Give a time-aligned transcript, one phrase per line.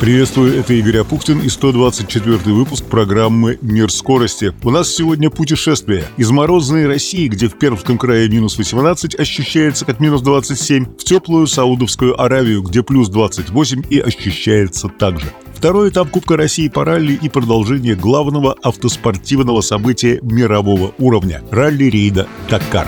[0.00, 4.54] Приветствую, это Игорь Апухтин и 124 выпуск программы «Мир скорости».
[4.62, 10.00] У нас сегодня путешествие из морозной России, где в Пермском крае минус 18 ощущается как
[10.00, 15.26] минус 27, в теплую Саудовскую Аравию, где плюс 28 и ощущается так же.
[15.54, 22.86] Второй этап Кубка России по ралли и продолжение главного автоспортивного события мирового уровня– ралли-рейда «Дакар».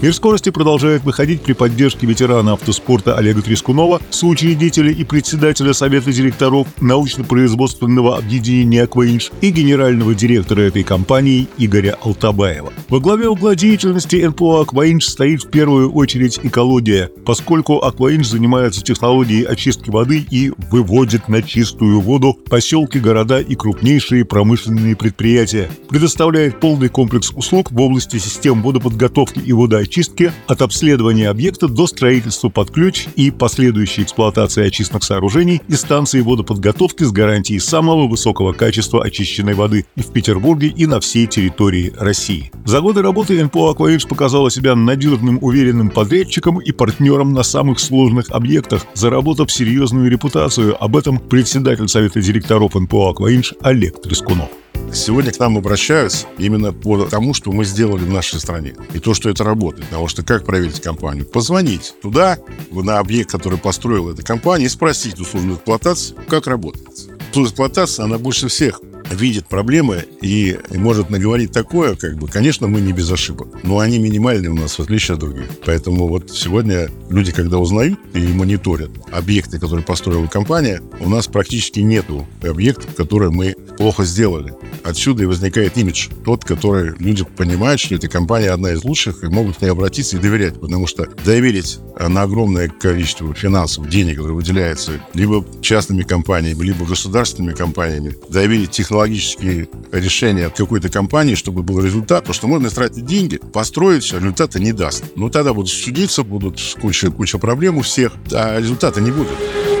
[0.00, 6.68] Мир скорости продолжает выходить при поддержке ветерана автоспорта Олега Трескунова, соучредителя и председателя Совета директоров
[6.80, 12.72] научно-производственного объединения «Акваинж» и генерального директора этой компании Игоря Алтабаева.
[12.88, 19.42] Во главе угла деятельности НПО «Акваинж» стоит в первую очередь экология, поскольку «Акваинж» занимается технологией
[19.42, 26.88] очистки воды и выводит на чистую воду поселки, города и крупнейшие промышленные предприятия, предоставляет полный
[26.88, 32.70] комплекс услуг в области систем водоподготовки и водоочистки очистки от обследования объекта до строительства под
[32.70, 39.54] ключ и последующей эксплуатации очистных сооружений и станции водоподготовки с гарантией самого высокого качества очищенной
[39.54, 42.52] воды и в Петербурге, и на всей территории России.
[42.66, 48.30] За годы работы НПО «Акваэдж» показала себя надежным, уверенным подрядчиком и партнером на самых сложных
[48.30, 50.76] объектах, заработав серьезную репутацию.
[50.82, 54.48] Об этом председатель Совета директоров НПО «Акваэдж» Олег Трескунов.
[54.92, 58.74] Сегодня к нам обращаются именно по тому, что мы сделали в нашей стране.
[58.94, 59.86] И то, что это работает.
[59.86, 61.26] Потому что как проверить компанию?
[61.26, 62.38] Позвонить туда,
[62.70, 66.88] на объект, который построила эта компания, и спросить у службы эксплуатации, как работает.
[67.32, 72.80] Служба эксплуатации, она больше всех видит проблемы и может наговорить такое, как бы, конечно, мы
[72.80, 75.46] не без ошибок, но они минимальные у нас, в отличие от других.
[75.64, 81.80] Поэтому вот сегодня люди, когда узнают и мониторят объекты, которые построила компания, у нас практически
[81.80, 84.54] нету объектов, которые мы плохо сделали.
[84.84, 89.28] Отсюда и возникает имидж, тот, который люди понимают, что эта компания одна из лучших и
[89.28, 94.36] могут к ней обратиться и доверять, потому что доверить на огромное количество финансов, денег, которые
[94.36, 101.80] выделяется либо частными компаниями, либо государственными компаниями, доверить технологии технологические решения какой-то компании, чтобы был
[101.80, 105.04] результат, потому что можно тратить деньги, построить все, результата не даст.
[105.14, 109.77] Ну, тогда будут судиться, будут куча, куча проблем у всех, а результата не будет.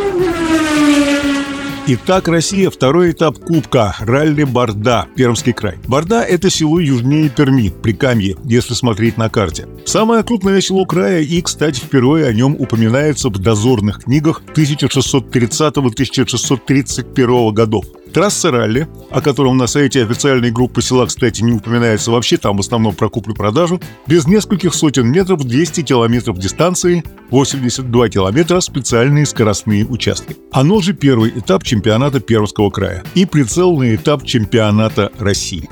[1.90, 5.78] Итак, Россия, второй этап Кубка, ралли Борда, Пермский край.
[5.86, 9.66] Борда– это село южнее Перми, Прикамье, если смотреть на карте.
[9.86, 17.86] Самое крупное село края и, кстати, впервые о нем упоминается в дозорных книгах 1630-1631 годов.
[18.12, 22.60] Трасса ралли, о котором на сайте официальной группы села, кстати, не упоминается вообще, там в
[22.60, 30.36] основном про куплю-продажу, без нескольких сотен метров 200 километров дистанции, 82 километра специальные скоростные участки.
[30.52, 35.68] Оно же первый этап чемпионата Пермского края и прицел этап чемпионата России.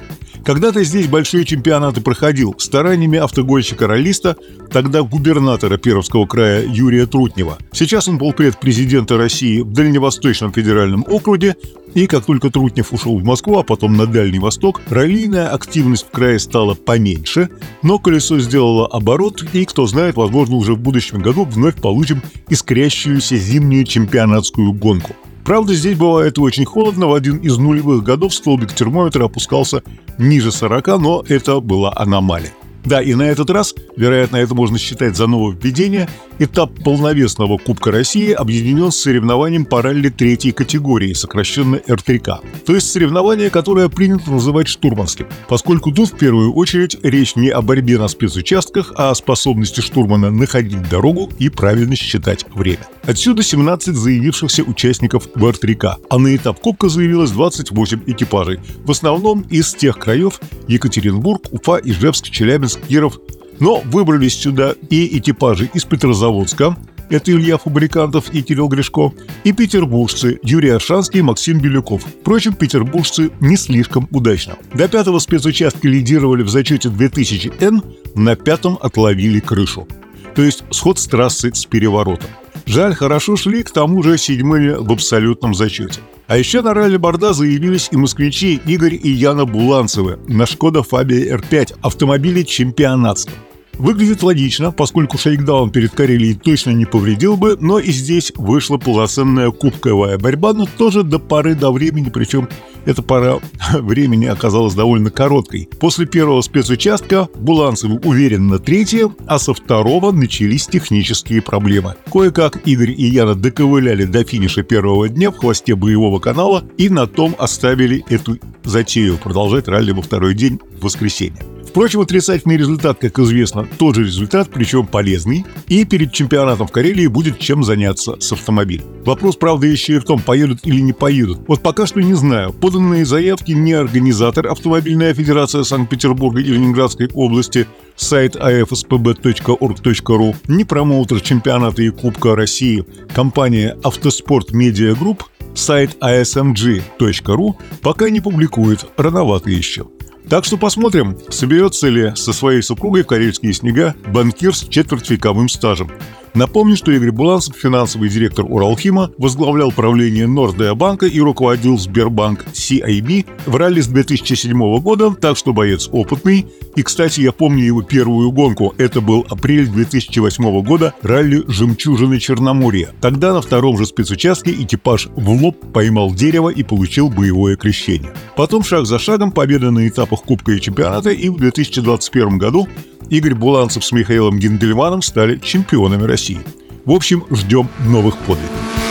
[0.47, 4.37] Когда-то здесь большие чемпионаты проходил стараниями автогольщика-ролиста,
[4.71, 7.59] тогда губернатора Пермского края Юрия Трутнева.
[7.73, 11.57] Сейчас он полпред президента России в Дальневосточном федеральном округе,
[11.95, 16.11] и как только Трутнев ушел в Москву, а потом на Дальний Восток, раллийная активность в
[16.13, 17.49] крае стала поменьше,
[17.83, 23.37] но колесо сделало оборот, и, кто знает, возможно, уже в будущем году вновь получим искрящуюся
[23.37, 25.17] зимнюю чемпионатскую гонку.
[25.47, 27.07] Правда, здесь бывает очень холодно.
[27.07, 29.85] В один из нулевых годов столбик термометра опускался
[30.19, 32.53] ниже 40, но это была аномалия.
[32.87, 36.09] Да, и на этот раз, вероятно, это можно считать за нововведение,
[36.39, 42.41] этап полновесного Кубка России объединен с соревнованием по ралли третьей категории, сокращенно РТК.
[42.65, 47.61] То есть соревнование, которое принято называть штурманским, поскольку тут в первую очередь речь не о
[47.61, 52.87] борьбе на спецучастках, а о способности штурмана находить дорогу и правильно считать время.
[53.05, 59.43] Отсюда 17 заявившихся участников в РТК, а на этап Кубка заявилось 28 экипажей, в основном
[59.43, 63.19] из тех краев Екатеринбург, Уфа, Ижевск, Челябинск, Киров,
[63.61, 66.77] но выбрались сюда и экипажи из Петрозаводска,
[67.09, 69.13] это Илья Фабрикантов и Кирилл Гришко,
[69.45, 72.03] и петербуржцы Юрий Аршанский и Максим Белюков.
[72.03, 74.57] Впрочем, петербуржцы не слишком удачно.
[74.75, 77.83] До пятого спецучастка лидировали в зачете 2000 Н,
[78.15, 79.87] на пятом отловили крышу.
[80.35, 82.29] То есть сход с трассы с переворотом.
[82.67, 86.01] Жаль, хорошо шли, к тому же седьмыми в абсолютном зачете.
[86.27, 91.37] А еще на ралли Борда заявились и москвичи Игорь и Яна Буланцевы на Шкода Фабия
[91.37, 93.35] R5 автомобиле чемпионатском.
[93.79, 99.51] Выглядит логично, поскольку шейкдаун перед Карелией точно не повредил бы, но и здесь вышла полноценная
[99.51, 102.49] кубковая борьба, но тоже до поры до времени, причем
[102.87, 103.39] эта пора
[103.75, 105.69] времени оказалась довольно короткой.
[105.79, 111.97] После первого спецучастка Буланцев уверен на третье, а со второго начались технические проблемы.
[112.11, 117.07] Кое-как Игорь и Яна доковыляли до финиша первого дня в хвосте боевого канала и на
[117.07, 121.43] том оставили эту затею продолжать ралли во второй день в воскресенье.
[121.77, 127.07] Впрочем, отрицательный результат, как известно, тот же результат, причем полезный, и перед чемпионатом в Карелии
[127.07, 128.87] будет чем заняться с автомобилем.
[129.05, 131.41] Вопрос, правда, еще и в том, поедут или не поедут.
[131.47, 132.55] Вот пока что не знаю.
[132.55, 141.83] Поданные заявки ни организатор Автомобильная федерация Санкт-Петербурга и Ленинградской области, сайт afspb.org.ru, ни промоутер чемпионата
[141.83, 145.25] и Кубка России, компания Автоспорт Медиа Групп,
[145.55, 149.89] сайт asmg.ru пока не публикует, рановато еще.
[150.29, 155.91] Так что посмотрим, соберется ли со своей супругой в карельские снега банкир с четвертьвековым стажем.
[156.37, 163.25] Напомню, что Игорь Буланцев, финансовый директор Уралхима, возглавлял правление Нордея банка и руководил Сбербанк CIB
[163.47, 166.45] в ралли с 2007 года, так что боец опытный.
[166.75, 168.75] И, кстати, я помню его первую гонку.
[168.77, 172.91] Это был апрель 2008 года, ралли «Жемчужины Черноморья».
[173.01, 178.13] Тогда на втором же спецучастке экипаж в лоб поймал дерево и получил боевое крещение.
[178.37, 182.69] Потом шаг за шагом победа на этапах Кубка и чемпионата, и в 2021 году
[183.11, 186.41] Игорь Буланцев с Михаилом Гендельманом стали чемпионами России.
[186.85, 188.86] В общем, ждем новых подвигов.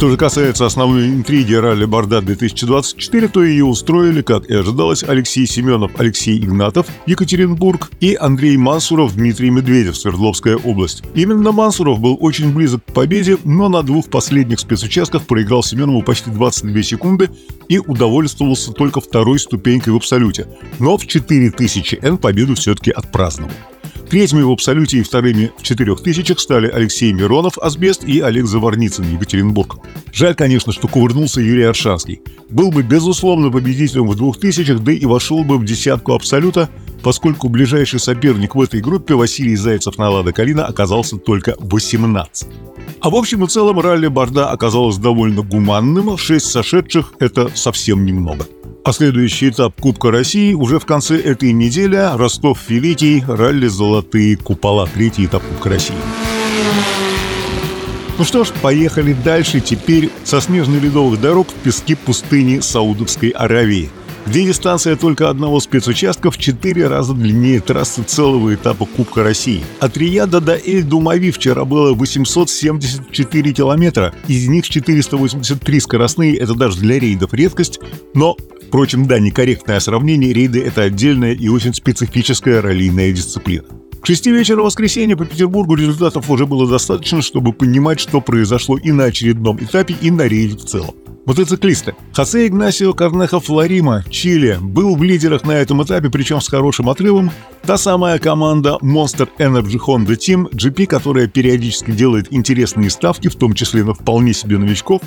[0.00, 5.90] Что же касается основной интриги ралли Борда-2024, то ее устроили, как и ожидалось, Алексей Семенов,
[6.00, 11.02] Алексей Игнатов, Екатеринбург и Андрей Мансуров, Дмитрий Медведев, Свердловская область.
[11.14, 16.30] Именно Мансуров был очень близок к победе, но на двух последних спецучастках проиграл Семенову почти
[16.30, 17.28] 22 секунды
[17.68, 20.48] и удовольствовался только второй ступенькой в абсолюте.
[20.78, 23.52] Но в 4000 N победу все-таки отпраздновал.
[24.10, 29.04] Третьими в абсолюте и вторыми в четырех тысячах стали Алексей Миронов, Асбест и Олег Заварницын,
[29.04, 29.76] Екатеринбург.
[30.12, 32.20] Жаль, конечно, что кувырнулся Юрий Аршанский.
[32.48, 36.68] Был бы, безусловно, победителем в двух тысячах, да и вошел бы в десятку абсолюта,
[37.04, 42.48] поскольку ближайший соперник в этой группе Василий Зайцев на Лада Калина оказался только 18.
[43.00, 48.44] А в общем и целом ралли Борда оказалось довольно гуманным, шесть сошедших– это совсем немного.
[48.82, 51.96] А следующий этап Кубка России уже в конце этой недели.
[52.16, 55.96] Ростов-Филитий, ралли «Золотые купола», третий этап Кубка России.
[58.16, 59.60] Ну что ж, поехали дальше.
[59.60, 63.90] Теперь со снежно-ледовых дорог в пески пустыни Саудовской Аравии–
[64.26, 69.64] где дистанция только одного спецучастка в 4 раза длиннее трассы целого этапа Кубка России.
[69.80, 76.98] От Рияда до Эль-Думави вчера было 874 километра, из них 483 скоростные, это даже для
[76.98, 77.80] рейдов редкость,
[78.14, 78.36] но
[78.70, 83.64] Впрочем, да, некорректное сравнение, рейды— это отдельная и очень специфическая раллийная дисциплина.
[84.00, 88.92] К шести вечера воскресенья по Петербургу результатов уже было достаточно, чтобы понимать, что произошло и
[88.92, 90.94] на очередном этапе, и на рейде в целом.
[91.26, 91.96] Мотоциклисты.
[92.12, 97.32] Хосе Игнасио Корнехо Флорима, Чили, был в лидерах на этом этапе, причем с хорошим отрывом.
[97.66, 103.52] Та самая команда Monster Energy Honda Team GP, которая периодически делает интересные ставки, в том
[103.54, 105.02] числе на вполне себе новичков,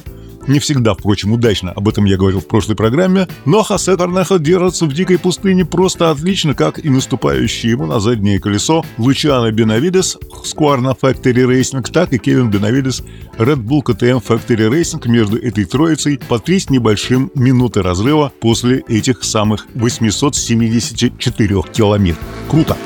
[0.48, 4.86] не всегда, впрочем, удачно, об этом я говорил в прошлой программе, но Хосе Корнехо держится
[4.86, 10.98] в дикой пустыне просто отлично, как и наступающий ему на заднее колесо Лучано Бенавидес Squarna
[11.00, 13.04] Factory Racing, так и Кевин Бенавидес
[13.38, 18.80] Red Bull KTM Factory Racing между этой троицей по 3 с небольшим минуты разрыва после
[18.88, 22.24] этих самых 874 километров.
[22.50, 22.78] Круто!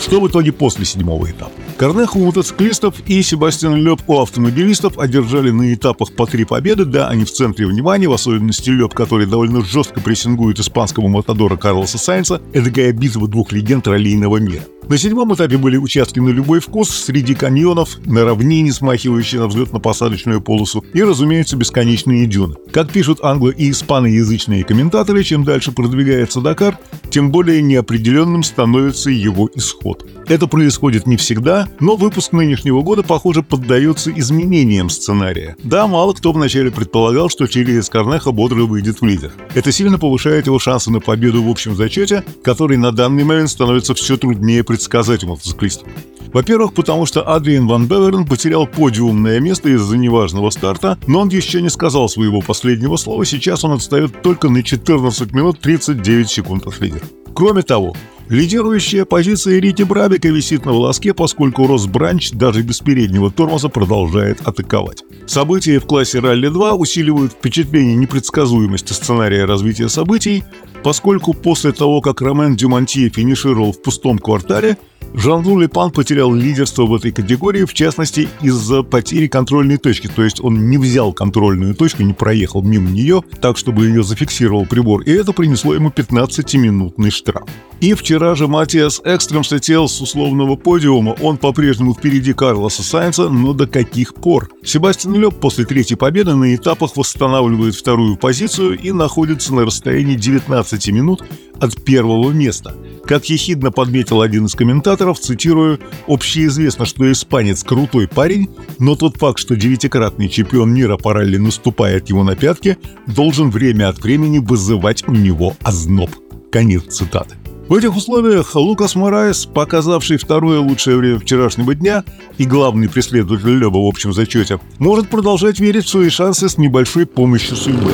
[0.00, 1.63] Что в итоге после седьмого этапа?
[1.76, 7.08] Корнех у мотоциклистов и Себастьян Леб у автомобилистов одержали на этапах по три победы, да,
[7.08, 12.40] они в центре внимания, в особенности Леб, который довольно жестко прессингует испанского мотодора Карлоса Сайнса,
[12.52, 14.62] эдакая битва двух легенд раллийного мира.
[14.88, 20.40] На седьмом этапе были участки на любой вкус, среди каньонов, на равнине, смахивающие на взлетно-посадочную
[20.40, 22.54] полосу, и, разумеется, бесконечные дюны.
[22.70, 29.48] Как пишут англо- и испаноязычные комментаторы, чем дальше продвигается Дакар, тем более неопределенным становится его
[29.54, 30.06] исход.
[30.26, 35.56] Это происходит не всегда, но выпуск нынешнего года, похоже, поддается изменениям сценария.
[35.62, 39.32] Да, мало кто вначале предполагал, что Чили из Корнеха бодро выйдет в лидер.
[39.54, 43.94] Это сильно повышает его шансы на победу в общем зачете, который на данный момент становится
[43.94, 45.88] все труднее предсказать мотоциклистам.
[46.32, 51.62] Во-первых, потому что Адриан Ван Беверен потерял подиумное место из-за неважного старта, но он еще
[51.62, 56.80] не сказал своего последнего слова, сейчас он отстает только на 14 минут 39 секунд от
[56.80, 57.02] лидера.
[57.34, 57.94] Кроме того,
[58.28, 65.02] Лидирующая позиция Рити Брабика висит на волоске, поскольку Росбранч даже без переднего тормоза продолжает атаковать.
[65.26, 70.42] События в классе Ралли-2 усиливают впечатление непредсказуемости сценария развития событий,
[70.84, 74.76] поскольку после того, как Ромен Дюмонтье финишировал в пустом квартале,
[75.14, 80.08] Жан-Лу Лепан потерял лидерство в этой категории, в частности, из-за потери контрольной точки.
[80.08, 84.66] То есть он не взял контрольную точку, не проехал мимо нее, так, чтобы ее зафиксировал
[84.66, 85.02] прибор.
[85.02, 87.44] И это принесло ему 15-минутный штраф.
[87.80, 91.14] И вчера же Матиас Экстрем слетел с условного подиума.
[91.20, 94.50] Он по-прежнему впереди Карлоса Сайнца, но до каких пор?
[94.64, 100.73] Себастьян Леб после третьей победы на этапах восстанавливает вторую позицию и находится на расстоянии 19
[100.92, 101.24] минут
[101.60, 102.74] от первого места.
[103.06, 109.38] Как ехидно подметил один из комментаторов, цитирую, «Общеизвестно, что испанец крутой парень, но тот факт,
[109.38, 115.06] что девятикратный чемпион мира по ралли наступает ему на пятки, должен время от времени вызывать
[115.06, 116.10] у него озноб».
[116.50, 117.36] Конец цитаты.
[117.68, 122.04] В этих условиях Лукас Мораес, показавший второе лучшее время вчерашнего дня
[122.36, 127.06] и главный преследователь Леба в общем зачете, может продолжать верить в свои шансы с небольшой
[127.06, 127.90] помощью судьбы.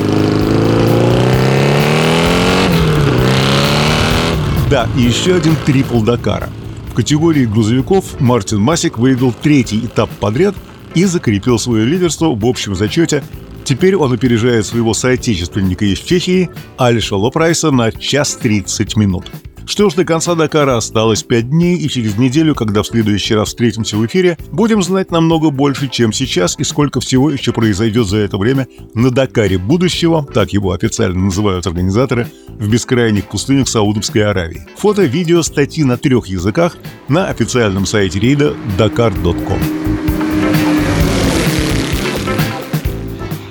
[4.71, 6.49] Да, и еще один трипл Дакара.
[6.91, 10.55] В категории грузовиков Мартин Масик выиграл третий этап подряд
[10.95, 13.21] и закрепил свое лидерство в общем зачете.
[13.65, 19.25] Теперь он опережает своего соотечественника из Чехии Алиша Лопрайса на час 30 минут.
[19.65, 23.49] Что ж, до конца Дакара осталось 5 дней, и через неделю, когда в следующий раз
[23.49, 28.17] встретимся в эфире, будем знать намного больше, чем сейчас, и сколько всего еще произойдет за
[28.17, 34.67] это время на Дакаре будущего, так его официально называют организаторы, в бескрайних пустынях Саудовской Аравии.
[34.77, 36.77] Фото, видео, статьи на трех языках
[37.07, 39.59] на официальном сайте рейда dakar.com.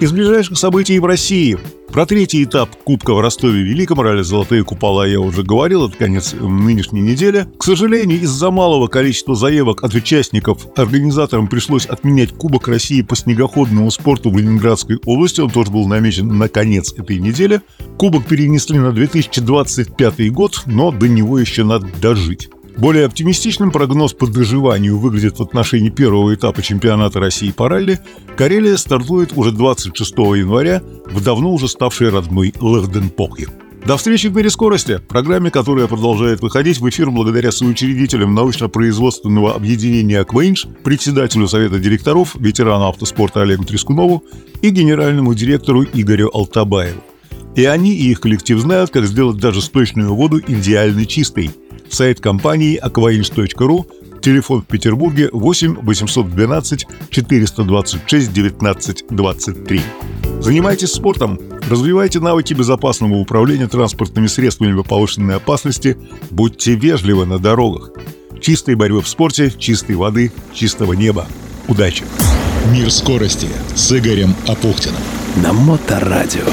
[0.00, 1.58] Из ближайших событий в России–
[1.92, 7.00] про третий этап Кубка в Ростове-Великом, ралли «Золотые купола» я уже говорил, это конец нынешней
[7.00, 7.46] недели.
[7.58, 13.90] К сожалению, из-за малого количества заявок от участников организаторам пришлось отменять Кубок России по снегоходному
[13.90, 15.40] спорту в Ленинградской области.
[15.40, 17.60] Он тоже был намечен на конец этой недели.
[17.98, 22.48] Кубок перенесли на 2025 год, но до него еще надо дожить.
[22.76, 28.00] Более оптимистичным прогноз по доживанию выглядит в отношении первого этапа чемпионата России по ралли.
[28.36, 33.48] Карелия стартует уже 26 января в давно уже ставшей родной Лахденпохе.
[33.86, 40.20] До встречи в мире скорости, программе, которая продолжает выходить в эфир благодаря соучредителям научно-производственного объединения
[40.20, 44.22] «Аквейнш», председателю Совета директоров, ветерану автоспорта Олегу Трескунову
[44.60, 47.00] и генеральному директору Игорю Алтабаеву.
[47.56, 51.50] И они и их коллектив знают, как сделать даже сточную воду идеально чистой–
[51.90, 59.80] сайт компании aquains.ru, телефон в Петербурге 8 812 426 19 23.
[60.40, 65.98] Занимайтесь спортом, развивайте навыки безопасного управления транспортными средствами повышенной опасности,
[66.30, 67.90] будьте вежливы на дорогах.
[68.40, 71.26] Чистой борьбы в спорте, чистой воды, чистого неба.
[71.68, 72.04] Удачи!
[72.72, 75.02] Мир скорости с Игорем Апухтиным.
[75.42, 76.44] На Моторадио.